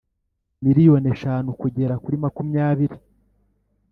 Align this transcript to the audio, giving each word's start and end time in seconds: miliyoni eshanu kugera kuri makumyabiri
miliyoni 0.63 1.07
eshanu 1.13 1.49
kugera 1.61 1.95
kuri 2.03 2.15
makumyabiri 2.23 2.95